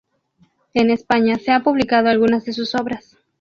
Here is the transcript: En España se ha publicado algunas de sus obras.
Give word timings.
En 0.73 0.89
España 0.89 1.37
se 1.37 1.51
ha 1.51 1.59
publicado 1.59 2.09
algunas 2.09 2.43
de 2.45 2.53
sus 2.53 2.73
obras. 2.73 3.19